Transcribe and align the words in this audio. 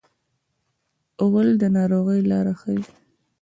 غول 1.29 1.49
د 1.61 1.63
ناروغۍ 1.75 2.19
لاره 2.31 2.53
ښيي. 2.61 2.81